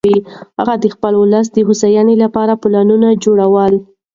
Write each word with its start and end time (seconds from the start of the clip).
هغه 0.59 0.75
د 0.83 0.85
خپل 0.95 1.13
ولس 1.21 1.47
د 1.51 1.57
هوساینې 1.67 2.15
لپاره 2.23 2.53
پلانونه 2.63 3.07
جوړول. 3.23 3.73